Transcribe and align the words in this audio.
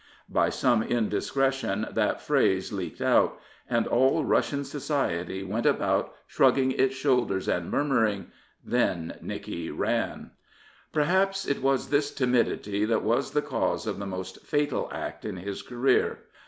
By 0.29 0.49
some 0.49 0.81
indiscretion 0.81 1.85
that 1.91 2.23
phrase 2.23 2.73
leaked 2.73 3.01
out, 3.01 3.39
and 3.69 3.85
all 3.85 4.25
Russian 4.25 4.63
society 4.63 5.43
went 5.43 5.67
about 5.67 6.15
shrugging 6.25 6.71
its 6.71 6.95
shoulders 6.95 7.47
and 7.47 7.69
murmuring," 7.69 8.31
Then 8.79 9.15
Nickie 9.21 9.69
ran." 9.69 10.31
Perhaps 10.91 11.45
it 11.47 11.61
was 11.61 11.89
this 11.89 12.09
timidity 12.11 12.83
that 12.83 13.03
was 13.03 13.29
the 13.29 13.43
cause 13.43 13.85
of 13.85 13.99
the 13.99 14.07
most 14.07 14.43
fatal 14.43 14.89
act 14.91 15.23
in 15.23 15.37
his 15.37 15.61
career. 15.61 16.21